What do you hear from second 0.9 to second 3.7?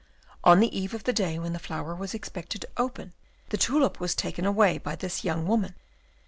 of the day when the flower was expected to open, the